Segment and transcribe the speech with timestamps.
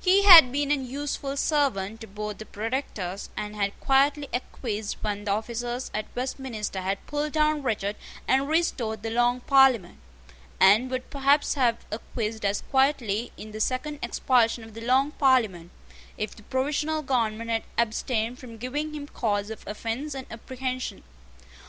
[0.00, 5.22] He had been an useful servant to both the Protectors, and had quietly acquiesced when
[5.22, 7.94] the officers at Westminster had pulled down Richard
[8.26, 10.00] and restored the Long Parliament,
[10.58, 15.70] and would perhaps have acquiesced as quietly in the second expulsion of the Long Parliament,
[16.18, 21.04] if the provisional government had abstained from giving him cause of offence and apprehension.